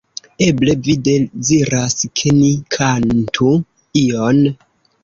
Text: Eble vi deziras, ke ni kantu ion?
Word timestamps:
Eble 0.45 0.73
vi 0.87 0.95
deziras, 1.07 1.99
ke 2.23 2.35
ni 2.41 2.51
kantu 2.79 3.55
ion? 4.07 4.45